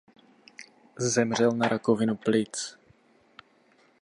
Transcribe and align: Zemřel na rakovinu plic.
Zemřel 0.99 1.51
na 1.51 1.67
rakovinu 1.67 2.15
plic. 2.15 2.77